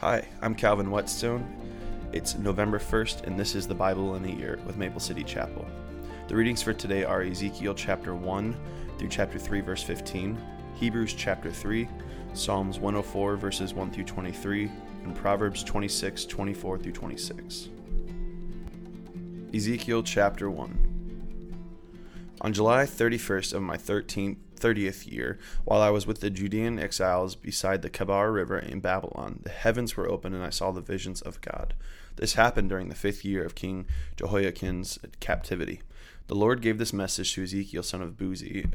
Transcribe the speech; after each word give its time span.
Hi, 0.00 0.28
I'm 0.42 0.54
Calvin 0.54 0.90
Whetstone. 0.90 1.42
It's 2.12 2.36
November 2.36 2.78
1st, 2.78 3.22
and 3.22 3.40
this 3.40 3.54
is 3.54 3.66
the 3.66 3.74
Bible 3.74 4.14
in 4.16 4.26
a 4.26 4.28
Year 4.28 4.58
with 4.66 4.76
Maple 4.76 5.00
City 5.00 5.24
Chapel. 5.24 5.66
The 6.28 6.36
readings 6.36 6.60
for 6.60 6.74
today 6.74 7.02
are 7.02 7.22
Ezekiel 7.22 7.72
chapter 7.72 8.14
1 8.14 8.54
through 8.98 9.08
chapter 9.08 9.38
3, 9.38 9.62
verse 9.62 9.82
15, 9.82 10.38
Hebrews 10.74 11.14
chapter 11.14 11.50
3, 11.50 11.88
Psalms 12.34 12.78
104, 12.78 13.36
verses 13.36 13.72
1 13.72 13.90
through 13.90 14.04
23, 14.04 14.70
and 15.04 15.16
Proverbs 15.16 15.64
26, 15.64 16.26
24 16.26 16.76
through 16.76 16.92
26. 16.92 17.70
Ezekiel 19.54 20.02
chapter 20.02 20.50
1. 20.50 21.54
On 22.42 22.52
July 22.52 22.84
31st 22.84 23.54
of 23.54 23.62
my 23.62 23.78
13th 23.78 24.36
30th 24.56 25.10
year, 25.10 25.38
while 25.64 25.80
I 25.80 25.90
was 25.90 26.06
with 26.06 26.20
the 26.20 26.30
Judean 26.30 26.78
exiles 26.78 27.34
beside 27.34 27.82
the 27.82 27.90
Kebar 27.90 28.32
River 28.32 28.58
in 28.58 28.80
Babylon, 28.80 29.40
the 29.42 29.50
heavens 29.50 29.96
were 29.96 30.08
opened 30.08 30.34
and 30.34 30.44
I 30.44 30.50
saw 30.50 30.72
the 30.72 30.80
visions 30.80 31.20
of 31.20 31.40
God. 31.40 31.74
This 32.16 32.34
happened 32.34 32.70
during 32.70 32.88
the 32.88 32.94
fifth 32.94 33.24
year 33.24 33.44
of 33.44 33.54
King 33.54 33.86
Jehoiachin's 34.16 34.98
captivity. 35.20 35.82
The 36.28 36.34
Lord 36.34 36.62
gave 36.62 36.78
this 36.78 36.92
message 36.92 37.34
to 37.34 37.42
Ezekiel, 37.42 37.82
son 37.82 38.02
of 38.02 38.16
Buzi, 38.16 38.66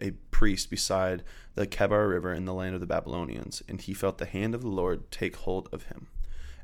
a 0.00 0.12
priest 0.30 0.70
beside 0.70 1.22
the 1.54 1.66
Kebar 1.66 2.08
River 2.08 2.32
in 2.32 2.44
the 2.44 2.54
land 2.54 2.74
of 2.74 2.80
the 2.80 2.86
Babylonians, 2.86 3.62
and 3.68 3.80
he 3.80 3.94
felt 3.94 4.18
the 4.18 4.26
hand 4.26 4.54
of 4.54 4.62
the 4.62 4.68
Lord 4.68 5.10
take 5.10 5.36
hold 5.36 5.68
of 5.72 5.84
him. 5.84 6.08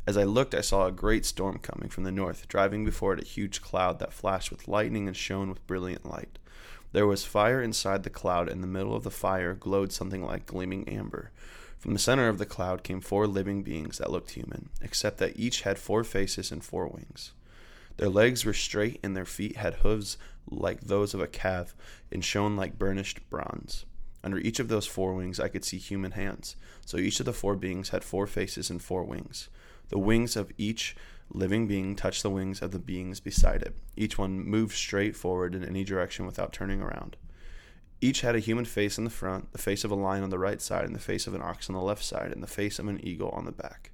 As 0.07 0.17
I 0.17 0.23
looked, 0.23 0.55
I 0.55 0.61
saw 0.61 0.87
a 0.87 0.93
great 0.93 1.27
storm 1.27 1.59
coming 1.59 1.89
from 1.89 2.05
the 2.05 2.13
north, 2.13 2.47
driving 2.49 2.85
before 2.85 3.15
it 3.15 3.23
a 3.23 3.27
huge 3.27 3.61
cloud 3.61 3.99
that 3.99 4.13
flashed 4.13 4.51
with 4.51 4.69
lightning 4.69 5.09
and 5.09 5.17
shone 5.17 5.49
with 5.49 5.67
brilliant 5.67 6.07
light. 6.07 6.39
There 6.97 7.07
was 7.07 7.27
fire 7.27 7.61
inside 7.61 8.05
the 8.05 8.09
cloud, 8.09 8.49
and 8.49 8.53
in 8.53 8.61
the 8.63 8.67
middle 8.67 8.97
of 8.97 9.03
the 9.03 9.11
fire 9.11 9.53
glowed 9.53 9.93
something 9.93 10.25
like 10.25 10.47
gleaming 10.47 10.89
amber. 10.89 11.31
From 11.77 11.93
the 11.93 11.99
center 11.99 12.27
of 12.27 12.39
the 12.39 12.47
cloud 12.47 12.83
came 12.83 13.03
four 13.03 13.27
living 13.27 13.63
beings 13.63 13.99
that 13.99 14.11
looked 14.11 14.31
human, 14.31 14.71
except 14.81 15.19
that 15.19 15.39
each 15.39 15.61
had 15.61 15.79
four 15.79 16.05
faces 16.05 16.51
and 16.51 16.65
four 16.65 16.89
wings. 16.89 17.33
Their 17.99 18.09
legs 18.09 18.47
were 18.47 18.55
straight, 18.55 18.99
and 19.03 19.15
their 19.15 19.27
feet 19.27 19.57
had 19.57 19.75
hooves 19.75 20.17
like 20.51 20.81
those 20.81 21.13
of 21.13 21.21
a 21.21 21.27
calf, 21.27 21.77
and 22.11 22.25
shone 22.25 22.57
like 22.57 22.79
burnished 22.79 23.29
bronze. 23.29 23.85
Under 24.25 24.39
each 24.39 24.59
of 24.59 24.69
those 24.69 24.87
four 24.87 25.13
wings 25.13 25.39
I 25.39 25.49
could 25.49 25.67
see 25.67 25.77
human 25.77 26.13
hands. 26.13 26.57
So 26.87 26.97
each 26.97 27.21
of 27.21 27.27
the 27.27 27.35
four 27.35 27.57
beings 27.57 27.91
had 27.91 28.05
four 28.05 28.27
faces 28.27 28.71
and 28.71 28.83
four 28.83 29.05
wings. 29.05 29.51
The 29.91 29.99
wings 29.99 30.35
of 30.35 30.51
each 30.57 30.97
living 31.31 31.67
being 31.67 31.97
touched 31.97 32.23
the 32.23 32.31
wings 32.31 32.63
of 32.63 32.71
the 32.71 32.79
beings 32.79 33.21
beside 33.21 33.63
it. 33.63 33.77
Each 33.97 34.17
one 34.17 34.41
moved 34.41 34.75
straight 34.75 35.17
forward 35.17 35.55
in 35.55 35.65
any 35.65 35.85
direction 35.85 36.27
without 36.27 36.53
turning 36.53 36.81
around. 36.81 37.17
Each 38.01 38.21
had 38.21 38.35
a 38.35 38.41
human 38.41 38.65
face 38.65 38.99
in 38.99 39.05
the 39.05 39.11
front, 39.11 39.53
the 39.53 39.59
face 39.59 39.83
of 39.85 39.91
a 39.91 39.95
lion 39.95 40.23
on 40.23 40.31
the 40.31 40.39
right 40.39 40.61
side, 40.61 40.85
and 40.85 40.95
the 40.95 41.01
face 41.01 41.27
of 41.27 41.35
an 41.35 41.43
ox 41.43 41.69
on 41.69 41.75
the 41.75 41.83
left 41.83 42.05
side, 42.05 42.31
and 42.31 42.43
the 42.43 42.47
face 42.47 42.79
of 42.79 42.89
an 42.89 43.05
eagle 43.05 43.31
on 43.31 43.47
the 43.47 43.53
back. 43.53 43.91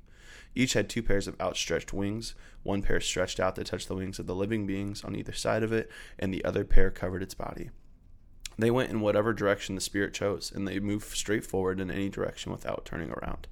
Each 0.54 0.74
had 0.74 0.88
two 0.88 1.02
pairs 1.02 1.26
of 1.26 1.40
outstretched 1.40 1.92
wings. 1.92 2.34
One 2.62 2.82
pair 2.82 3.00
stretched 3.00 3.40
out 3.40 3.54
to 3.56 3.64
touch 3.64 3.86
the 3.86 3.94
wings 3.94 4.18
of 4.18 4.26
the 4.26 4.34
living 4.34 4.66
beings 4.66 5.02
on 5.04 5.16
either 5.16 5.32
side 5.32 5.62
of 5.62 5.72
it, 5.72 5.90
and 6.18 6.32
the 6.32 6.44
other 6.44 6.64
pair 6.64 6.90
covered 6.90 7.22
its 7.22 7.34
body. 7.34 7.70
They 8.58 8.70
went 8.70 8.90
in 8.90 9.00
whatever 9.00 9.32
direction 9.32 9.76
the 9.76 9.80
Spirit 9.80 10.12
chose, 10.12 10.52
and 10.54 10.68
they 10.68 10.78
moved 10.78 11.16
straight 11.16 11.46
forward 11.46 11.80
in 11.80 11.90
any 11.90 12.10
direction 12.10 12.52
without 12.52 12.84
turning 12.84 13.10
around. 13.10 13.46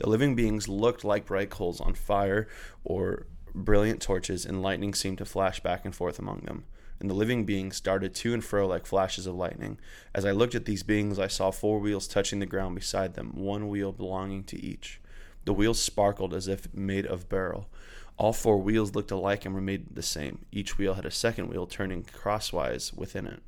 The 0.00 0.08
living 0.08 0.34
beings 0.34 0.66
looked 0.66 1.04
like 1.04 1.26
bright 1.26 1.50
coals 1.50 1.78
on 1.78 1.92
fire 1.92 2.48
or 2.84 3.26
brilliant 3.54 4.00
torches, 4.00 4.46
and 4.46 4.62
lightning 4.62 4.94
seemed 4.94 5.18
to 5.18 5.26
flash 5.26 5.60
back 5.60 5.84
and 5.84 5.94
forth 5.94 6.18
among 6.18 6.40
them. 6.46 6.64
And 6.98 7.10
the 7.10 7.14
living 7.14 7.44
beings 7.44 7.80
darted 7.80 8.14
to 8.14 8.32
and 8.32 8.42
fro 8.42 8.66
like 8.66 8.86
flashes 8.86 9.26
of 9.26 9.34
lightning. 9.34 9.78
As 10.14 10.24
I 10.24 10.30
looked 10.30 10.54
at 10.54 10.64
these 10.64 10.82
beings, 10.82 11.18
I 11.18 11.26
saw 11.26 11.50
four 11.50 11.78
wheels 11.80 12.08
touching 12.08 12.38
the 12.38 12.46
ground 12.46 12.76
beside 12.76 13.12
them, 13.12 13.32
one 13.34 13.68
wheel 13.68 13.92
belonging 13.92 14.44
to 14.44 14.58
each. 14.64 15.02
The 15.44 15.52
wheels 15.52 15.82
sparkled 15.82 16.32
as 16.32 16.48
if 16.48 16.72
made 16.72 17.04
of 17.04 17.28
beryl. 17.28 17.68
All 18.16 18.32
four 18.32 18.56
wheels 18.56 18.94
looked 18.94 19.10
alike 19.10 19.44
and 19.44 19.54
were 19.54 19.60
made 19.60 19.94
the 19.94 20.02
same. 20.02 20.46
Each 20.50 20.78
wheel 20.78 20.94
had 20.94 21.04
a 21.04 21.10
second 21.10 21.48
wheel 21.48 21.66
turning 21.66 22.04
crosswise 22.04 22.94
within 22.94 23.26
it. 23.26 23.42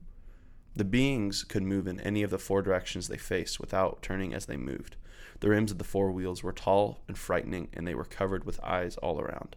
The 0.77 0.85
beings 0.85 1.45
could 1.45 1.63
move 1.63 1.87
in 1.87 1.99
any 2.01 2.23
of 2.23 2.31
the 2.31 2.39
four 2.39 2.61
directions 2.61 3.09
they 3.09 3.17
faced 3.17 3.59
without 3.59 4.03
turning 4.03 4.35
as 4.35 4.45
they 4.45 4.59
moved. 4.59 4.97
The 5.41 5.49
rims 5.49 5.71
of 5.71 5.79
the 5.79 5.85
four 5.85 6.11
wheels 6.11 6.43
were 6.43 6.53
tall 6.53 7.01
and 7.09 7.19
frightening, 7.19 7.69
and 7.73 7.87
they 7.87 7.95
were 7.95 8.05
covered 8.05 8.45
with 8.45 8.63
eyes 8.63 8.97
all 8.99 9.21
around. 9.21 9.57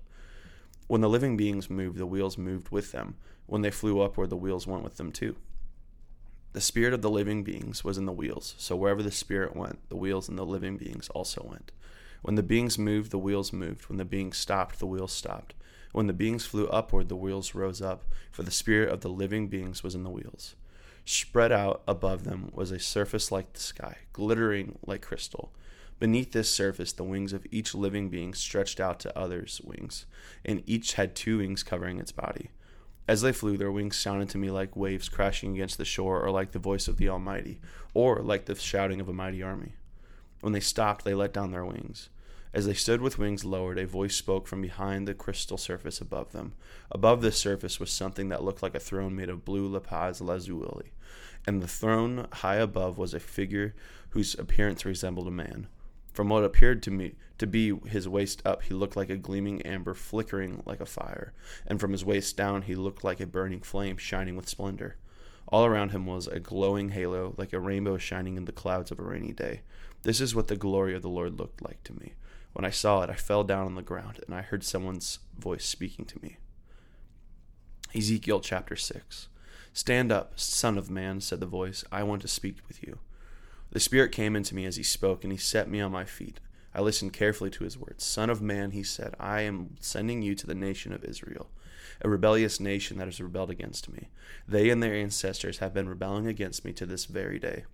When 0.88 1.02
the 1.02 1.10
living 1.10 1.36
beings 1.36 1.70
moved, 1.70 1.98
the 1.98 2.06
wheels 2.06 2.38
moved 2.38 2.70
with 2.70 2.92
them. 2.92 3.16
When 3.48 3.62
they 3.62 3.72
flew 3.72 4.02
upward, 4.02 4.30
the 4.30 4.36
wheels 4.36 4.68
went 4.68 4.84
with 4.84 4.98
them 4.98 5.12
too. 5.12 5.36
The 6.54 6.62
spirit 6.62 6.94
of 6.94 7.02
the 7.02 7.10
living 7.10 7.44
beings 7.44 7.84
was 7.84 7.98
in 7.98 8.06
the 8.06 8.12
wheels, 8.12 8.56
so 8.58 8.76
wherever 8.76 9.04
the 9.04 9.12
spirit 9.12 9.56
went, 9.56 9.90
the 9.90 9.98
wheels 9.98 10.30
and 10.30 10.38
the 10.38 10.46
living 10.46 10.78
beings 10.78 11.10
also 11.10 11.46
went. 11.50 11.72
When 12.22 12.36
the 12.36 12.44
beings 12.44 12.80
moved, 12.80 13.12
the 13.12 13.18
wheels 13.18 13.52
moved. 13.52 13.90
When 13.90 13.98
the 13.98 14.06
beings 14.06 14.38
stopped, 14.38 14.80
the 14.80 14.88
wheels 14.88 15.12
stopped. 15.12 15.54
When 15.92 16.08
the 16.08 16.14
beings 16.14 16.46
flew 16.46 16.68
upward, 16.68 17.10
the 17.10 17.16
wheels 17.16 17.54
rose 17.56 17.82
up, 17.82 18.06
for 18.32 18.44
the 18.44 18.52
spirit 18.52 18.90
of 18.90 19.02
the 19.02 19.10
living 19.10 19.48
beings 19.48 19.84
was 19.84 19.96
in 19.96 20.04
the 20.04 20.10
wheels. 20.10 20.56
Spread 21.06 21.52
out 21.52 21.84
above 21.88 22.24
them 22.24 22.50
was 22.52 22.72
a 22.72 22.80
surface 22.80 23.32
like 23.32 23.54
the 23.54 23.60
sky, 23.60 23.98
glittering 24.12 24.80
like 24.86 25.04
crystal. 25.04 25.54
Beneath 26.00 26.32
this 26.32 26.50
surface, 26.50 26.92
the 26.92 27.04
wings 27.04 27.32
of 27.32 27.46
each 27.52 27.76
living 27.76 28.10
being 28.10 28.34
stretched 28.34 28.80
out 28.80 29.00
to 29.02 29.18
others' 29.18 29.62
wings, 29.64 30.08
and 30.44 30.64
each 30.66 30.94
had 30.94 31.16
two 31.16 31.38
wings 31.38 31.62
covering 31.62 32.00
its 32.00 32.12
body. 32.12 32.50
As 33.08 33.22
they 33.22 33.32
flew, 33.32 33.56
their 33.56 33.72
wings 33.72 33.96
sounded 33.96 34.30
to 34.30 34.40
me 34.40 34.50
like 34.50 34.76
waves 34.76 35.08
crashing 35.08 35.54
against 35.54 35.78
the 35.78 35.86
shore, 35.86 36.22
or 36.22 36.32
like 36.32 36.52
the 36.52 36.60
voice 36.60 36.88
of 36.88 36.98
the 36.98 37.08
Almighty, 37.08 37.62
or 37.94 38.24
like 38.24 38.46
the 38.46 38.56
shouting 38.56 39.00
of 39.00 39.08
a 39.08 39.14
mighty 39.14 39.44
army. 39.44 39.74
When 40.42 40.54
they 40.54 40.60
stopped, 40.60 41.06
they 41.06 41.14
let 41.14 41.34
down 41.34 41.52
their 41.52 41.66
wings. 41.66 42.10
As 42.56 42.66
they 42.66 42.74
stood 42.74 43.02
with 43.02 43.20
wings 43.20 43.44
lowered, 43.44 43.78
a 43.78 43.86
voice 43.86 44.16
spoke 44.16 44.48
from 44.48 44.62
behind 44.62 45.10
the 45.10 45.14
crystal 45.14 45.58
surface 45.58 46.00
above 46.00 46.32
them. 46.32 46.54
Above 46.90 47.22
this 47.22 47.36
surface 47.36 47.82
was 47.82 47.92
something 47.92 48.30
that 48.30 48.46
looked 48.46 48.64
like 48.64 48.74
a 48.74 48.80
throne 48.80 49.14
made 49.14 49.28
of 49.28 49.44
blue 49.44 49.68
lapis 49.68 50.22
lazuli, 50.22 50.94
and 51.46 51.62
the 51.62 51.68
throne 51.68 52.28
high 52.32 52.56
above 52.56 52.98
was 52.98 53.14
a 53.14 53.20
figure 53.20 53.76
whose 54.12 54.40
appearance 54.40 54.86
resembled 54.86 55.28
a 55.28 55.32
man. 55.32 55.68
From 56.14 56.30
what 56.30 56.46
appeared 56.46 56.82
to 56.84 56.92
me 56.92 57.16
to 57.40 57.46
be 57.46 57.78
his 57.88 58.08
waist 58.08 58.42
up, 58.46 58.64
he 58.64 58.74
looked 58.74 58.96
like 58.96 59.10
a 59.10 59.18
gleaming 59.18 59.62
amber 59.64 59.94
flickering 59.94 60.64
like 60.66 60.80
a 60.80 60.86
fire, 60.86 61.34
and 61.68 61.78
from 61.78 61.92
his 61.92 62.06
waist 62.06 62.38
down 62.38 62.62
he 62.62 62.76
looked 62.76 63.04
like 63.04 63.20
a 63.20 63.28
burning 63.28 63.60
flame 63.60 63.98
shining 63.98 64.38
with 64.38 64.48
splendor. 64.48 64.96
All 65.50 65.66
around 65.66 65.90
him 65.90 66.06
was 66.06 66.28
a 66.28 66.40
glowing 66.40 66.92
halo, 66.92 67.36
like 67.38 67.52
a 67.52 67.60
rainbow 67.60 67.98
shining 67.98 68.38
in 68.38 68.46
the 68.46 68.54
clouds 68.54 68.92
of 68.92 69.00
a 69.00 69.04
rainy 69.04 69.34
day. 69.34 69.60
This 70.04 70.22
is 70.22 70.34
what 70.34 70.48
the 70.48 70.56
glory 70.56 70.96
of 70.96 71.02
the 71.02 71.10
Lord 71.10 71.38
looked 71.38 71.62
like 71.62 71.84
to 71.84 71.94
me. 72.00 72.14
When 72.56 72.64
I 72.64 72.70
saw 72.70 73.02
it, 73.02 73.10
I 73.10 73.16
fell 73.16 73.44
down 73.44 73.66
on 73.66 73.76
the 73.76 73.82
ground, 73.82 74.22
and 74.26 74.34
I 74.34 74.42
heard 74.42 74.64
someone's 74.64 75.20
voice 75.38 75.66
speaking 75.66 76.06
to 76.06 76.22
me. 76.24 76.38
Ezekiel 77.94 78.40
chapter 78.40 78.78
6. 78.78 79.28
Stand 79.74 80.10
up, 80.10 80.40
son 80.40 80.78
of 80.78 80.90
man, 80.90 81.20
said 81.20 81.42
the 81.42 81.48
voice. 81.48 81.84
I 81.92 82.04
want 82.04 82.22
to 82.22 82.30
speak 82.30 82.60
with 82.70 82.82
you. 82.82 83.00
The 83.72 83.82
Spirit 83.82 84.14
came 84.14 84.38
into 84.38 84.56
me 84.56 84.64
as 84.64 84.78
he 84.78 84.84
spoke, 84.84 85.26
and 85.26 85.34
he 85.34 85.38
set 85.38 85.70
me 85.70 85.82
on 85.82 85.92
my 85.92 86.06
feet. 86.06 86.40
I 86.74 86.80
listened 86.80 87.12
carefully 87.12 87.50
to 87.50 87.66
his 87.66 87.78
words. 87.78 88.06
Son 88.06 88.30
of 88.30 88.42
man, 88.42 88.72
he 88.72 88.84
said, 88.84 89.16
I 89.20 89.42
am 89.42 89.76
sending 89.82 90.22
you 90.22 90.34
to 90.36 90.48
the 90.48 90.56
nation 90.56 90.94
of 90.94 91.04
Israel, 91.04 91.50
a 92.00 92.10
rebellious 92.10 92.62
nation 92.62 93.00
that 93.00 93.08
has 93.08 93.20
rebelled 93.20 93.50
against 93.50 93.92
me. 93.92 94.08
They 94.48 94.70
and 94.70 94.82
their 94.82 94.96
ancestors 94.96 95.58
have 95.58 95.74
been 95.74 95.90
rebelling 95.90 96.26
against 96.26 96.64
me 96.64 96.72
to 96.72 96.86
this 96.86 97.04
very 97.04 97.38
day. 97.38 97.66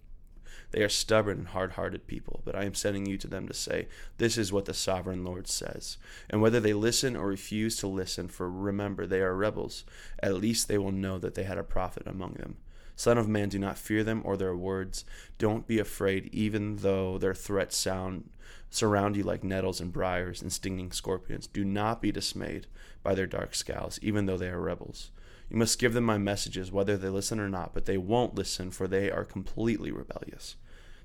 They 0.71 0.83
are 0.83 0.89
stubborn 0.89 1.39
and 1.39 1.47
hard 1.49 1.73
hearted 1.73 2.07
people, 2.07 2.41
but 2.45 2.55
I 2.55 2.63
am 2.63 2.73
sending 2.73 3.05
you 3.05 3.17
to 3.17 3.27
them 3.27 3.47
to 3.47 3.53
say, 3.53 3.87
This 4.17 4.37
is 4.37 4.53
what 4.53 4.65
the 4.65 4.73
sovereign 4.73 5.23
Lord 5.23 5.47
says. 5.47 5.97
And 6.29 6.41
whether 6.41 6.59
they 6.59 6.73
listen 6.73 7.15
or 7.15 7.27
refuse 7.27 7.77
to 7.77 7.87
listen, 7.87 8.27
for 8.27 8.49
remember, 8.49 9.05
they 9.05 9.21
are 9.21 9.35
rebels, 9.35 9.83
at 10.19 10.35
least 10.35 10.67
they 10.67 10.77
will 10.77 10.91
know 10.91 11.17
that 11.19 11.35
they 11.35 11.43
had 11.43 11.57
a 11.57 11.63
prophet 11.63 12.03
among 12.05 12.33
them. 12.33 12.57
Son 12.95 13.17
of 13.17 13.27
man, 13.27 13.49
do 13.49 13.57
not 13.57 13.77
fear 13.77 14.03
them 14.03 14.21
or 14.23 14.37
their 14.37 14.55
words. 14.55 15.05
Don't 15.37 15.67
be 15.67 15.79
afraid, 15.79 16.29
even 16.31 16.77
though 16.77 17.17
their 17.17 17.33
threats 17.33 17.75
sound 17.75 18.29
surround 18.69 19.15
you 19.17 19.23
like 19.23 19.43
nettles 19.43 19.81
and 19.81 19.91
briars 19.91 20.41
and 20.41 20.51
stinging 20.51 20.91
scorpions. 20.91 21.47
Do 21.47 21.65
not 21.65 22.01
be 22.01 22.11
dismayed 22.11 22.67
by 23.03 23.13
their 23.15 23.27
dark 23.27 23.53
scowls, 23.53 23.99
even 24.01 24.25
though 24.25 24.37
they 24.37 24.49
are 24.49 24.61
rebels. 24.61 25.11
You 25.51 25.57
must 25.57 25.79
give 25.79 25.91
them 25.91 26.05
my 26.05 26.17
messages, 26.17 26.71
whether 26.71 26.95
they 26.95 27.09
listen 27.09 27.37
or 27.37 27.49
not, 27.49 27.73
but 27.73 27.85
they 27.85 27.97
won't 27.97 28.35
listen, 28.35 28.71
for 28.71 28.87
they 28.87 29.11
are 29.11 29.25
completely 29.25 29.91
rebellious. 29.91 30.55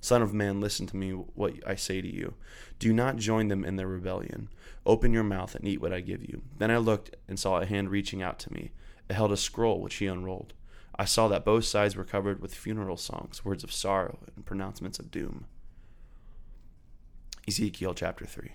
Son 0.01 0.23
of 0.23 0.33
man, 0.33 0.61
listen 0.61 0.87
to 0.87 0.97
me 0.97 1.11
what 1.11 1.55
I 1.67 1.75
say 1.75 2.01
to 2.01 2.07
you. 2.07 2.35
Do 2.79 2.93
not 2.93 3.17
join 3.17 3.49
them 3.49 3.65
in 3.65 3.75
their 3.75 3.89
rebellion. 3.89 4.49
Open 4.85 5.13
your 5.13 5.25
mouth 5.25 5.57
and 5.57 5.67
eat 5.67 5.81
what 5.81 5.93
I 5.93 5.99
give 5.99 6.23
you. 6.23 6.43
Then 6.59 6.71
I 6.71 6.77
looked 6.77 7.17
and 7.27 7.41
saw 7.41 7.59
a 7.59 7.67
hand 7.67 7.91
reaching 7.91 8.23
out 8.23 8.39
to 8.39 8.53
me. 8.53 8.71
It 9.11 9.15
held 9.15 9.33
a 9.33 9.37
scroll 9.37 9.81
which 9.81 9.97
he 9.97 10.07
unrolled. 10.07 10.53
I 10.97 11.07
saw 11.07 11.27
that 11.27 11.45
both 11.45 11.65
sides 11.65 11.97
were 11.97 12.05
covered 12.05 12.41
with 12.41 12.55
funeral 12.55 12.97
songs, 12.97 13.45
words 13.45 13.65
of 13.65 13.73
sorrow, 13.73 14.21
and 14.37 14.47
pronouncements 14.47 15.01
of 15.01 15.11
doom. 15.11 15.47
Ezekiel 17.49 17.95
chapter 17.95 18.25
3. 18.25 18.53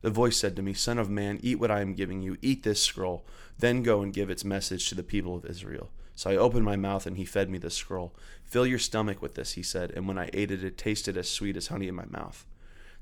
The 0.00 0.10
voice 0.10 0.36
said 0.36 0.54
to 0.56 0.62
me, 0.62 0.74
Son 0.74 0.98
of 0.98 1.10
man, 1.10 1.40
eat 1.42 1.58
what 1.58 1.70
I 1.70 1.80
am 1.80 1.94
giving 1.94 2.22
you, 2.22 2.36
eat 2.40 2.62
this 2.62 2.82
scroll, 2.82 3.26
then 3.58 3.82
go 3.82 4.00
and 4.00 4.12
give 4.12 4.30
its 4.30 4.44
message 4.44 4.88
to 4.88 4.94
the 4.94 5.02
people 5.02 5.34
of 5.34 5.44
Israel. 5.44 5.90
So 6.14 6.30
I 6.30 6.36
opened 6.36 6.64
my 6.64 6.76
mouth, 6.76 7.06
and 7.06 7.16
he 7.16 7.24
fed 7.24 7.50
me 7.50 7.58
the 7.58 7.70
scroll. 7.70 8.14
Fill 8.44 8.66
your 8.66 8.78
stomach 8.78 9.22
with 9.22 9.34
this, 9.34 9.52
he 9.52 9.62
said, 9.62 9.92
and 9.94 10.06
when 10.06 10.18
I 10.18 10.30
ate 10.32 10.50
it, 10.50 10.64
it 10.64 10.78
tasted 10.78 11.16
as 11.16 11.30
sweet 11.30 11.56
as 11.56 11.68
honey 11.68 11.88
in 11.88 11.94
my 11.94 12.06
mouth. 12.06 12.46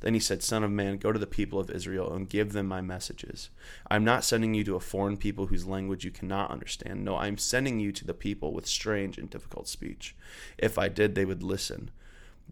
Then 0.00 0.12
he 0.12 0.20
said, 0.20 0.42
Son 0.42 0.62
of 0.62 0.70
man, 0.70 0.98
go 0.98 1.12
to 1.12 1.18
the 1.18 1.26
people 1.26 1.58
of 1.58 1.70
Israel 1.70 2.12
and 2.12 2.28
give 2.28 2.52
them 2.52 2.66
my 2.66 2.80
messages. 2.82 3.48
I 3.90 3.96
am 3.96 4.04
not 4.04 4.24
sending 4.24 4.52
you 4.52 4.62
to 4.64 4.76
a 4.76 4.80
foreign 4.80 5.16
people 5.16 5.46
whose 5.46 5.66
language 5.66 6.04
you 6.04 6.10
cannot 6.10 6.50
understand. 6.50 7.04
No, 7.04 7.14
I 7.14 7.28
am 7.28 7.38
sending 7.38 7.80
you 7.80 7.92
to 7.92 8.06
the 8.06 8.14
people 8.14 8.52
with 8.52 8.66
strange 8.66 9.16
and 9.16 9.30
difficult 9.30 9.68
speech. 9.68 10.14
If 10.58 10.76
I 10.76 10.88
did, 10.88 11.14
they 11.14 11.24
would 11.24 11.42
listen. 11.42 11.90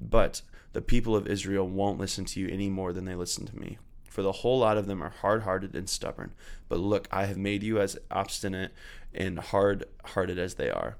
But 0.00 0.40
the 0.72 0.80
people 0.80 1.14
of 1.14 1.26
Israel 1.26 1.68
won't 1.68 2.00
listen 2.00 2.24
to 2.26 2.40
you 2.40 2.48
any 2.48 2.70
more 2.70 2.92
than 2.92 3.04
they 3.04 3.14
listen 3.14 3.46
to 3.46 3.58
me. 3.58 3.78
For 4.14 4.22
the 4.22 4.30
whole 4.30 4.60
lot 4.60 4.78
of 4.78 4.86
them 4.86 5.02
are 5.02 5.10
hard 5.10 5.42
hearted 5.42 5.74
and 5.74 5.88
stubborn. 5.88 6.34
But 6.68 6.78
look, 6.78 7.08
I 7.10 7.24
have 7.24 7.36
made 7.36 7.64
you 7.64 7.80
as 7.80 7.98
obstinate 8.12 8.70
and 9.12 9.40
hard 9.40 9.86
hearted 10.04 10.38
as 10.38 10.54
they 10.54 10.70
are. 10.70 10.98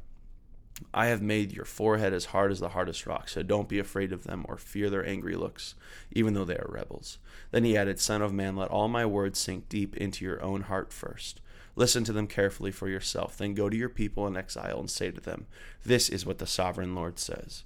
I 0.92 1.06
have 1.06 1.22
made 1.22 1.52
your 1.52 1.64
forehead 1.64 2.12
as 2.12 2.24
hard 2.24 2.50
as 2.50 2.58
the 2.58 2.70
hardest 2.70 3.06
rock, 3.06 3.28
so 3.28 3.44
don't 3.44 3.68
be 3.68 3.78
afraid 3.78 4.12
of 4.12 4.24
them 4.24 4.44
or 4.48 4.56
fear 4.56 4.90
their 4.90 5.06
angry 5.06 5.36
looks, 5.36 5.76
even 6.10 6.34
though 6.34 6.44
they 6.44 6.56
are 6.56 6.66
rebels. 6.68 7.18
Then 7.52 7.62
he 7.62 7.76
added, 7.76 8.00
Son 8.00 8.20
of 8.20 8.32
man, 8.32 8.56
let 8.56 8.68
all 8.68 8.88
my 8.88 9.06
words 9.06 9.38
sink 9.38 9.68
deep 9.68 9.96
into 9.96 10.24
your 10.24 10.42
own 10.42 10.62
heart 10.62 10.92
first. 10.92 11.40
Listen 11.76 12.02
to 12.02 12.12
them 12.12 12.26
carefully 12.26 12.72
for 12.72 12.88
yourself, 12.88 13.36
then 13.36 13.54
go 13.54 13.68
to 13.68 13.76
your 13.76 13.88
people 13.88 14.26
in 14.26 14.36
exile 14.36 14.80
and 14.80 14.90
say 14.90 15.12
to 15.12 15.20
them, 15.20 15.46
This 15.86 16.08
is 16.08 16.26
what 16.26 16.38
the 16.38 16.48
sovereign 16.48 16.96
Lord 16.96 17.20
says. 17.20 17.62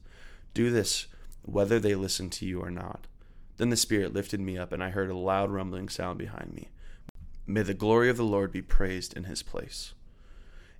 Do 0.52 0.68
this 0.68 1.06
whether 1.40 1.80
they 1.80 1.94
listen 1.94 2.28
to 2.28 2.44
you 2.44 2.60
or 2.60 2.70
not. 2.70 3.06
Then 3.58 3.70
the 3.70 3.76
Spirit 3.76 4.14
lifted 4.14 4.40
me 4.40 4.56
up, 4.56 4.72
and 4.72 4.82
I 4.82 4.90
heard 4.90 5.10
a 5.10 5.16
loud 5.16 5.50
rumbling 5.50 5.88
sound 5.88 6.18
behind 6.18 6.54
me. 6.54 6.68
May 7.46 7.62
the 7.62 7.74
glory 7.74 8.08
of 8.08 8.16
the 8.16 8.24
Lord 8.24 8.52
be 8.52 8.62
praised 8.62 9.16
in 9.16 9.24
his 9.24 9.42
place. 9.42 9.94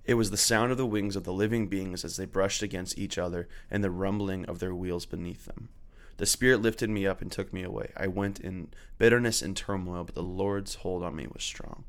It 0.05 0.13
was 0.15 0.31
the 0.31 0.37
sound 0.37 0.71
of 0.71 0.77
the 0.77 0.85
wings 0.85 1.15
of 1.15 1.23
the 1.23 1.33
living 1.33 1.67
beings 1.67 2.03
as 2.03 2.15
they 2.15 2.25
brushed 2.25 2.63
against 2.63 2.97
each 2.97 3.17
other 3.17 3.47
and 3.69 3.83
the 3.83 3.91
rumbling 3.91 4.45
of 4.45 4.59
their 4.59 4.73
wheels 4.73 5.05
beneath 5.05 5.45
them. 5.45 5.69
The 6.17 6.25
Spirit 6.25 6.61
lifted 6.61 6.89
me 6.89 7.05
up 7.05 7.21
and 7.21 7.31
took 7.31 7.53
me 7.53 7.63
away. 7.63 7.91
I 7.95 8.07
went 8.07 8.39
in 8.39 8.69
bitterness 8.97 9.41
and 9.41 9.55
turmoil, 9.55 10.05
but 10.05 10.15
the 10.15 10.23
Lord's 10.23 10.75
hold 10.75 11.03
on 11.03 11.15
me 11.15 11.27
was 11.31 11.43
strong. 11.43 11.83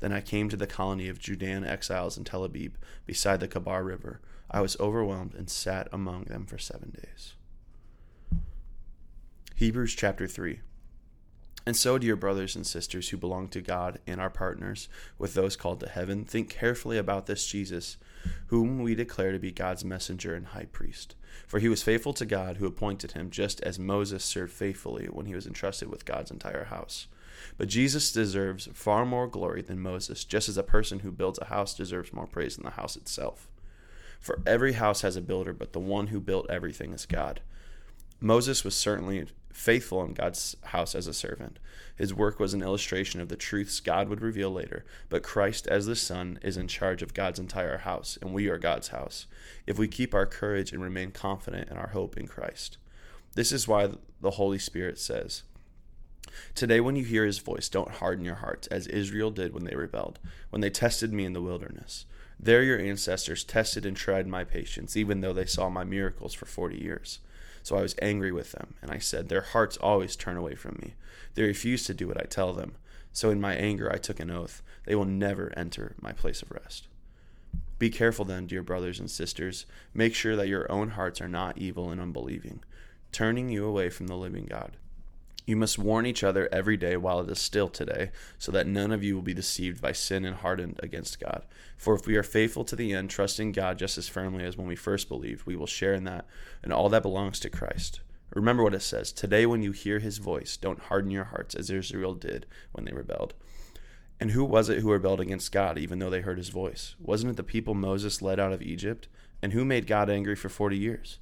Then 0.00 0.12
I 0.12 0.20
came 0.20 0.48
to 0.48 0.56
the 0.56 0.66
colony 0.66 1.08
of 1.08 1.18
Judean 1.18 1.64
exiles 1.64 2.16
in 2.16 2.24
Tel 2.24 2.44
Abib, 2.44 2.76
beside 3.06 3.40
the 3.40 3.48
Kebar 3.48 3.84
River. 3.84 4.20
I 4.50 4.60
was 4.60 4.78
overwhelmed 4.78 5.34
and 5.34 5.50
sat 5.50 5.88
among 5.92 6.24
them 6.24 6.46
for 6.46 6.58
seven 6.58 6.90
days. 6.90 7.34
Hebrews 9.58 9.96
chapter 9.96 10.28
3. 10.28 10.60
And 11.66 11.76
so, 11.76 11.98
dear 11.98 12.14
brothers 12.14 12.54
and 12.54 12.64
sisters 12.64 13.08
who 13.08 13.16
belong 13.16 13.48
to 13.48 13.60
God 13.60 13.98
and 14.06 14.20
are 14.20 14.30
partners 14.30 14.88
with 15.18 15.34
those 15.34 15.56
called 15.56 15.80
to 15.80 15.88
heaven, 15.88 16.24
think 16.24 16.48
carefully 16.48 16.96
about 16.96 17.26
this 17.26 17.44
Jesus, 17.44 17.96
whom 18.46 18.78
we 18.78 18.94
declare 18.94 19.32
to 19.32 19.38
be 19.40 19.50
God's 19.50 19.84
messenger 19.84 20.36
and 20.36 20.46
high 20.46 20.66
priest. 20.70 21.16
For 21.48 21.58
he 21.58 21.68
was 21.68 21.82
faithful 21.82 22.12
to 22.12 22.24
God 22.24 22.58
who 22.58 22.66
appointed 22.66 23.12
him, 23.12 23.30
just 23.30 23.60
as 23.62 23.80
Moses 23.80 24.24
served 24.24 24.52
faithfully 24.52 25.06
when 25.06 25.26
he 25.26 25.34
was 25.34 25.44
entrusted 25.44 25.90
with 25.90 26.04
God's 26.04 26.30
entire 26.30 26.66
house. 26.66 27.08
But 27.56 27.66
Jesus 27.66 28.12
deserves 28.12 28.68
far 28.74 29.04
more 29.04 29.26
glory 29.26 29.62
than 29.62 29.80
Moses, 29.80 30.24
just 30.24 30.48
as 30.48 30.56
a 30.56 30.62
person 30.62 31.00
who 31.00 31.10
builds 31.10 31.40
a 31.42 31.46
house 31.46 31.74
deserves 31.74 32.12
more 32.12 32.28
praise 32.28 32.54
than 32.54 32.64
the 32.64 32.70
house 32.70 32.94
itself. 32.94 33.48
For 34.20 34.40
every 34.46 34.74
house 34.74 35.00
has 35.00 35.16
a 35.16 35.20
builder, 35.20 35.52
but 35.52 35.72
the 35.72 35.80
one 35.80 36.06
who 36.06 36.20
built 36.20 36.48
everything 36.48 36.92
is 36.92 37.06
God. 37.06 37.40
Moses 38.20 38.64
was 38.64 38.74
certainly 38.74 39.26
faithful 39.58 40.04
in 40.04 40.14
God's 40.14 40.56
house 40.66 40.94
as 40.94 41.08
a 41.08 41.12
servant. 41.12 41.58
His 41.96 42.14
work 42.14 42.38
was 42.38 42.54
an 42.54 42.62
illustration 42.62 43.20
of 43.20 43.28
the 43.28 43.36
truths 43.36 43.80
God 43.80 44.08
would 44.08 44.20
reveal 44.20 44.52
later, 44.52 44.84
but 45.08 45.24
Christ, 45.24 45.66
as 45.66 45.86
the 45.86 45.96
Son, 45.96 46.38
is 46.42 46.56
in 46.56 46.68
charge 46.68 47.02
of 47.02 47.12
God's 47.12 47.40
entire 47.40 47.78
house, 47.78 48.16
and 48.22 48.32
we 48.32 48.48
are 48.48 48.56
God's 48.56 48.88
house, 48.88 49.26
if 49.66 49.76
we 49.76 49.88
keep 49.88 50.14
our 50.14 50.26
courage 50.26 50.72
and 50.72 50.80
remain 50.80 51.10
confident 51.10 51.68
in 51.70 51.76
our 51.76 51.88
hope 51.88 52.16
in 52.16 52.28
Christ. 52.28 52.78
This 53.34 53.50
is 53.50 53.66
why 53.66 53.90
the 54.20 54.30
Holy 54.32 54.60
Spirit 54.60 54.96
says, 54.96 55.42
Today, 56.54 56.78
when 56.78 56.94
you 56.94 57.04
hear 57.04 57.24
his 57.24 57.40
voice, 57.40 57.68
don't 57.68 57.90
harden 57.90 58.24
your 58.24 58.36
hearts, 58.36 58.68
as 58.68 58.86
Israel 58.86 59.32
did 59.32 59.52
when 59.52 59.64
they 59.64 59.74
rebelled, 59.74 60.20
when 60.50 60.60
they 60.60 60.70
tested 60.70 61.12
me 61.12 61.24
in 61.24 61.32
the 61.32 61.42
wilderness. 61.42 62.06
There, 62.38 62.62
your 62.62 62.78
ancestors 62.78 63.42
tested 63.42 63.84
and 63.84 63.96
tried 63.96 64.28
my 64.28 64.44
patience, 64.44 64.96
even 64.96 65.20
though 65.20 65.32
they 65.32 65.46
saw 65.46 65.68
my 65.68 65.82
miracles 65.82 66.32
for 66.32 66.46
forty 66.46 66.78
years. 66.78 67.18
So 67.68 67.76
I 67.76 67.82
was 67.82 67.94
angry 68.00 68.32
with 68.32 68.52
them, 68.52 68.76
and 68.80 68.90
I 68.90 68.96
said, 68.96 69.28
Their 69.28 69.42
hearts 69.42 69.76
always 69.76 70.16
turn 70.16 70.38
away 70.38 70.54
from 70.54 70.78
me. 70.80 70.94
They 71.34 71.42
refuse 71.42 71.84
to 71.84 71.92
do 71.92 72.08
what 72.08 72.18
I 72.18 72.24
tell 72.24 72.54
them. 72.54 72.76
So 73.12 73.28
in 73.28 73.42
my 73.42 73.54
anger 73.56 73.92
I 73.92 73.98
took 73.98 74.20
an 74.20 74.30
oath. 74.30 74.62
They 74.86 74.94
will 74.94 75.04
never 75.04 75.52
enter 75.54 75.94
my 76.00 76.12
place 76.12 76.40
of 76.40 76.50
rest. 76.50 76.88
Be 77.78 77.90
careful 77.90 78.24
then, 78.24 78.46
dear 78.46 78.62
brothers 78.62 78.98
and 78.98 79.10
sisters. 79.10 79.66
Make 79.92 80.14
sure 80.14 80.34
that 80.34 80.48
your 80.48 80.72
own 80.72 80.92
hearts 80.92 81.20
are 81.20 81.28
not 81.28 81.58
evil 81.58 81.90
and 81.90 82.00
unbelieving, 82.00 82.60
turning 83.12 83.50
you 83.50 83.66
away 83.66 83.90
from 83.90 84.06
the 84.06 84.16
living 84.16 84.46
God. 84.46 84.78
You 85.48 85.56
must 85.56 85.78
warn 85.78 86.04
each 86.04 86.22
other 86.22 86.46
every 86.52 86.76
day 86.76 86.98
while 86.98 87.20
it 87.20 87.30
is 87.30 87.38
still 87.38 87.68
today, 87.68 88.10
so 88.38 88.52
that 88.52 88.66
none 88.66 88.92
of 88.92 89.02
you 89.02 89.14
will 89.14 89.22
be 89.22 89.32
deceived 89.32 89.80
by 89.80 89.92
sin 89.92 90.26
and 90.26 90.36
hardened 90.36 90.78
against 90.82 91.18
God. 91.18 91.42
For 91.78 91.94
if 91.94 92.06
we 92.06 92.16
are 92.16 92.22
faithful 92.22 92.66
to 92.66 92.76
the 92.76 92.92
end, 92.92 93.08
trusting 93.08 93.52
God 93.52 93.78
just 93.78 93.96
as 93.96 94.10
firmly 94.10 94.44
as 94.44 94.58
when 94.58 94.66
we 94.66 94.76
first 94.76 95.08
believed, 95.08 95.46
we 95.46 95.56
will 95.56 95.66
share 95.66 95.94
in 95.94 96.04
that 96.04 96.26
and 96.62 96.70
all 96.70 96.90
that 96.90 97.00
belongs 97.00 97.40
to 97.40 97.48
Christ. 97.48 98.00
Remember 98.34 98.62
what 98.62 98.74
it 98.74 98.82
says 98.82 99.10
Today, 99.10 99.46
when 99.46 99.62
you 99.62 99.72
hear 99.72 100.00
his 100.00 100.18
voice, 100.18 100.58
don't 100.58 100.82
harden 100.82 101.10
your 101.10 101.24
hearts 101.24 101.54
as 101.54 101.70
Israel 101.70 102.12
did 102.12 102.44
when 102.72 102.84
they 102.84 102.92
rebelled. 102.92 103.32
And 104.20 104.32
who 104.32 104.44
was 104.44 104.68
it 104.68 104.80
who 104.80 104.92
rebelled 104.92 105.20
against 105.20 105.50
God, 105.50 105.78
even 105.78 105.98
though 105.98 106.10
they 106.10 106.20
heard 106.20 106.36
his 106.36 106.50
voice? 106.50 106.94
Wasn't 106.98 107.30
it 107.30 107.36
the 107.36 107.42
people 107.42 107.72
Moses 107.72 108.20
led 108.20 108.38
out 108.38 108.52
of 108.52 108.60
Egypt? 108.60 109.08
And 109.40 109.54
who 109.54 109.64
made 109.64 109.86
God 109.86 110.10
angry 110.10 110.36
for 110.36 110.50
forty 110.50 110.76
years? 110.76 111.18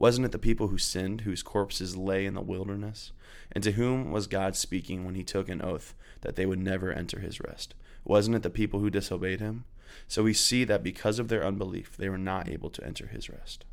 Wasn't 0.00 0.24
it 0.24 0.32
the 0.32 0.38
people 0.38 0.68
who 0.68 0.78
sinned, 0.78 1.20
whose 1.20 1.42
corpses 1.42 1.94
lay 1.94 2.24
in 2.24 2.32
the 2.32 2.40
wilderness? 2.40 3.12
And 3.52 3.62
to 3.62 3.72
whom 3.72 4.10
was 4.10 4.26
God 4.26 4.56
speaking 4.56 5.04
when 5.04 5.14
he 5.14 5.22
took 5.22 5.50
an 5.50 5.60
oath 5.60 5.94
that 6.22 6.36
they 6.36 6.46
would 6.46 6.58
never 6.58 6.90
enter 6.90 7.20
his 7.20 7.38
rest? 7.38 7.74
Wasn't 8.02 8.34
it 8.34 8.42
the 8.42 8.48
people 8.48 8.80
who 8.80 8.88
disobeyed 8.88 9.40
him? 9.40 9.66
So 10.08 10.22
we 10.22 10.32
see 10.32 10.64
that 10.64 10.82
because 10.82 11.18
of 11.18 11.28
their 11.28 11.44
unbelief, 11.44 11.98
they 11.98 12.08
were 12.08 12.16
not 12.16 12.48
able 12.48 12.70
to 12.70 12.82
enter 12.82 13.08
his 13.08 13.28
rest. 13.28 13.66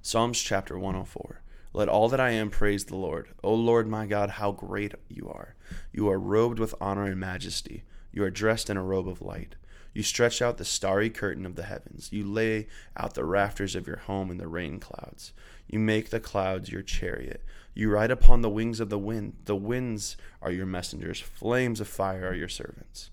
Psalms 0.00 0.40
chapter 0.40 0.78
104. 0.78 1.42
Let 1.72 1.88
all 1.88 2.08
that 2.08 2.20
I 2.20 2.30
am 2.30 2.48
praise 2.48 2.84
the 2.84 2.94
Lord. 2.94 3.30
O 3.42 3.52
Lord 3.52 3.88
my 3.88 4.06
God, 4.06 4.30
how 4.30 4.52
great 4.52 4.94
you 5.08 5.28
are! 5.28 5.56
You 5.92 6.08
are 6.08 6.20
robed 6.20 6.60
with 6.60 6.76
honor 6.80 7.06
and 7.06 7.18
majesty. 7.18 7.82
You 8.12 8.22
are 8.22 8.30
dressed 8.30 8.70
in 8.70 8.76
a 8.76 8.84
robe 8.84 9.08
of 9.08 9.22
light. 9.22 9.56
You 9.94 10.02
stretch 10.02 10.40
out 10.40 10.56
the 10.56 10.64
starry 10.64 11.10
curtain 11.10 11.44
of 11.44 11.54
the 11.54 11.64
heavens. 11.64 12.10
You 12.12 12.24
lay 12.24 12.68
out 12.96 13.14
the 13.14 13.24
rafters 13.24 13.74
of 13.74 13.86
your 13.86 13.98
home 13.98 14.30
in 14.30 14.38
the 14.38 14.48
rain 14.48 14.80
clouds. 14.80 15.32
You 15.68 15.78
make 15.78 16.10
the 16.10 16.20
clouds 16.20 16.70
your 16.70 16.82
chariot. 16.82 17.44
You 17.74 17.90
ride 17.90 18.10
upon 18.10 18.40
the 18.40 18.50
wings 18.50 18.80
of 18.80 18.88
the 18.88 18.98
wind. 18.98 19.34
The 19.44 19.56
winds 19.56 20.16
are 20.40 20.50
your 20.50 20.66
messengers. 20.66 21.20
Flames 21.20 21.80
of 21.80 21.88
fire 21.88 22.28
are 22.28 22.34
your 22.34 22.48
servants. 22.48 23.10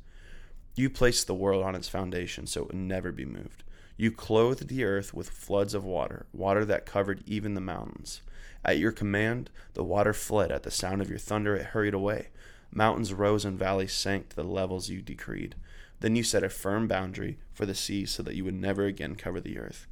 You 0.75 0.89
placed 0.89 1.27
the 1.27 1.35
world 1.35 1.63
on 1.63 1.75
its 1.75 1.89
foundation 1.89 2.47
so 2.47 2.61
it 2.61 2.67
would 2.67 2.75
never 2.75 3.11
be 3.11 3.25
moved. 3.25 3.63
You 3.97 4.11
clothed 4.11 4.69
the 4.69 4.85
earth 4.85 5.13
with 5.13 5.29
floods 5.29 5.73
of 5.73 5.83
water, 5.83 6.25
water 6.31 6.63
that 6.63 6.85
covered 6.85 7.21
even 7.25 7.53
the 7.53 7.61
mountains. 7.61 8.21
At 8.63 8.77
your 8.77 8.93
command, 8.93 9.49
the 9.73 9.83
water 9.83 10.13
fled. 10.13 10.51
At 10.51 10.63
the 10.63 10.71
sound 10.71 11.01
of 11.01 11.09
your 11.09 11.19
thunder, 11.19 11.55
it 11.55 11.67
hurried 11.67 11.93
away. 11.93 12.29
Mountains 12.71 13.13
rose 13.13 13.43
and 13.43 13.59
valleys 13.59 13.93
sank 13.93 14.29
to 14.29 14.35
the 14.37 14.43
levels 14.43 14.89
you 14.89 15.01
decreed. 15.01 15.55
Then 15.99 16.15
you 16.15 16.23
set 16.23 16.43
a 16.43 16.49
firm 16.49 16.87
boundary 16.87 17.39
for 17.53 17.65
the 17.65 17.75
sea 17.75 18.05
so 18.05 18.23
that 18.23 18.35
you 18.35 18.45
would 18.45 18.55
never 18.55 18.85
again 18.85 19.15
cover 19.15 19.39
the 19.39 19.57
earth. 19.57 19.87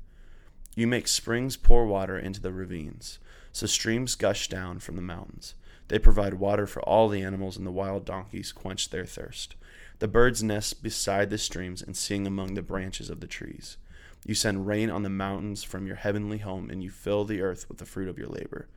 You 0.76 0.88
make 0.88 1.08
springs 1.08 1.58
pour 1.58 1.86
water 1.86 2.18
into 2.18 2.40
the 2.40 2.52
ravines, 2.52 3.20
so 3.52 3.66
streams 3.66 4.16
gush 4.16 4.48
down 4.48 4.80
from 4.80 4.96
the 4.96 5.02
mountains. 5.02 5.56
They 5.88 6.00
provide 6.00 6.36
water 6.36 6.68
for 6.68 6.82
all 6.82 7.10
the 7.10 7.24
animals, 7.24 7.58
and 7.58 7.66
the 7.66 7.72
wild 7.72 8.06
donkeys 8.06 8.52
quench 8.52 8.90
their 8.90 9.06
thirst. 9.06 9.56
The 10.00 10.08
birds 10.08 10.44
nest 10.44 10.84
beside 10.84 11.30
the 11.30 11.38
streams 11.38 11.82
and 11.82 11.98
sing 11.98 12.28
among 12.28 12.54
the 12.54 12.62
branches 12.62 13.10
of 13.10 13.20
the 13.20 13.28
trees. 13.28 13.78
You 14.26 14.36
send 14.36 14.68
rain 14.68 14.90
on 14.90 15.04
the 15.04 15.10
mountains 15.10 15.64
from 15.64 15.88
your 15.88 15.96
heavenly 15.96 16.40
home, 16.40 16.70
and 16.70 16.84
you 16.84 16.90
fill 16.90 17.26
the 17.26 17.42
earth 17.42 17.68
with 17.70 17.80
the 17.80 17.86
fruit 17.86 18.10
of 18.10 18.18
your 18.18 18.28
labor. 18.28 18.68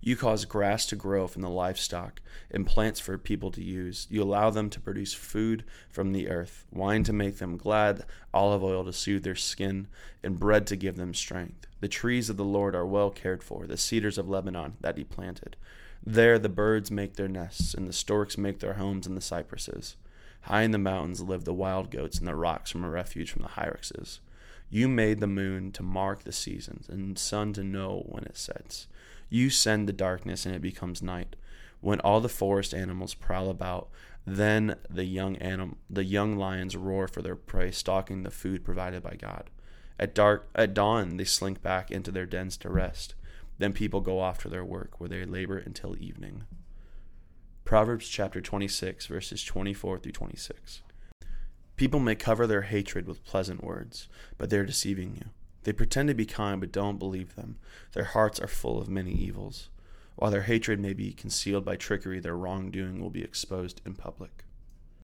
You 0.00 0.16
cause 0.16 0.44
grass 0.44 0.86
to 0.86 0.96
grow 0.96 1.26
from 1.26 1.42
the 1.42 1.48
livestock 1.48 2.20
and 2.50 2.66
plants 2.66 3.00
for 3.00 3.18
people 3.18 3.50
to 3.52 3.62
use. 3.62 4.06
You 4.10 4.22
allow 4.22 4.50
them 4.50 4.70
to 4.70 4.80
produce 4.80 5.14
food 5.14 5.64
from 5.88 6.12
the 6.12 6.28
earth, 6.28 6.64
wine 6.70 7.02
to 7.04 7.12
make 7.12 7.38
them 7.38 7.56
glad, 7.56 8.04
olive 8.32 8.62
oil 8.62 8.84
to 8.84 8.92
soothe 8.92 9.24
their 9.24 9.34
skin, 9.34 9.88
and 10.22 10.38
bread 10.38 10.66
to 10.68 10.76
give 10.76 10.96
them 10.96 11.14
strength. 11.14 11.66
The 11.80 11.88
trees 11.88 12.30
of 12.30 12.36
the 12.36 12.44
Lord 12.44 12.74
are 12.74 12.86
well 12.86 13.10
cared 13.10 13.42
for, 13.42 13.66
the 13.66 13.76
cedars 13.76 14.18
of 14.18 14.28
Lebanon 14.28 14.74
that 14.80 14.96
he 14.96 15.04
planted. 15.04 15.56
There 16.04 16.38
the 16.38 16.48
birds 16.48 16.90
make 16.90 17.16
their 17.16 17.28
nests, 17.28 17.74
and 17.74 17.88
the 17.88 17.92
storks 17.92 18.38
make 18.38 18.60
their 18.60 18.74
homes 18.74 19.06
in 19.06 19.14
the 19.14 19.20
cypresses. 19.20 19.96
High 20.42 20.62
in 20.62 20.70
the 20.70 20.78
mountains 20.78 21.20
live 21.20 21.44
the 21.44 21.52
wild 21.52 21.90
goats, 21.90 22.18
and 22.18 22.28
the 22.28 22.36
rocks 22.36 22.70
from 22.70 22.84
a 22.84 22.90
refuge 22.90 23.32
from 23.32 23.42
the 23.42 23.48
hyraxes. 23.48 24.20
You 24.70 24.88
made 24.88 25.20
the 25.20 25.26
moon 25.26 25.72
to 25.72 25.82
mark 25.82 26.22
the 26.22 26.32
seasons, 26.32 26.88
and 26.88 27.18
sun 27.18 27.52
to 27.54 27.64
know 27.64 28.04
when 28.06 28.24
it 28.24 28.36
sets. 28.36 28.86
You 29.28 29.50
send 29.50 29.88
the 29.88 29.92
darkness 29.92 30.46
and 30.46 30.54
it 30.54 30.62
becomes 30.62 31.02
night. 31.02 31.36
When 31.80 32.00
all 32.00 32.20
the 32.20 32.28
forest 32.28 32.72
animals 32.74 33.14
prowl 33.14 33.50
about, 33.50 33.88
then 34.26 34.76
the 34.90 35.04
young 35.04 35.36
anim- 35.36 35.76
the 35.88 36.04
young 36.04 36.36
lions 36.36 36.76
roar 36.76 37.06
for 37.06 37.22
their 37.22 37.36
prey, 37.36 37.70
stalking 37.70 38.22
the 38.22 38.30
food 38.30 38.64
provided 38.64 39.02
by 39.02 39.14
God. 39.16 39.50
At 39.98 40.14
dark 40.14 40.48
at 40.54 40.74
dawn 40.74 41.16
they 41.16 41.24
slink 41.24 41.62
back 41.62 41.90
into 41.90 42.10
their 42.10 42.26
dens 42.26 42.56
to 42.58 42.70
rest. 42.70 43.14
Then 43.58 43.72
people 43.72 44.00
go 44.00 44.18
off 44.20 44.42
to 44.42 44.48
their 44.48 44.64
work, 44.64 45.00
where 45.00 45.08
they 45.08 45.24
labor 45.24 45.58
until 45.58 45.96
evening. 45.98 46.44
Proverbs 47.64 48.08
chapter 48.08 48.40
26, 48.40 49.06
verses 49.06 49.42
24 49.42 49.98
through 49.98 50.12
26. 50.12 50.82
People 51.76 52.00
may 52.00 52.14
cover 52.14 52.46
their 52.46 52.62
hatred 52.62 53.06
with 53.06 53.24
pleasant 53.24 53.62
words, 53.62 54.08
but 54.38 54.50
they're 54.50 54.64
deceiving 54.64 55.14
you. 55.16 55.30
They 55.66 55.72
pretend 55.72 56.08
to 56.10 56.14
be 56.14 56.26
kind, 56.26 56.60
but 56.60 56.70
don't 56.70 56.96
believe 56.96 57.34
them. 57.34 57.56
Their 57.92 58.04
hearts 58.04 58.38
are 58.38 58.46
full 58.46 58.80
of 58.80 58.88
many 58.88 59.10
evils. 59.10 59.68
While 60.14 60.30
their 60.30 60.42
hatred 60.42 60.78
may 60.78 60.92
be 60.92 61.12
concealed 61.12 61.64
by 61.64 61.74
trickery, 61.74 62.20
their 62.20 62.36
wrongdoing 62.36 63.00
will 63.00 63.10
be 63.10 63.24
exposed 63.24 63.80
in 63.84 63.94
public. 63.94 64.44